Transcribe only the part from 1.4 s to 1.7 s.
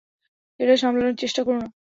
করো না।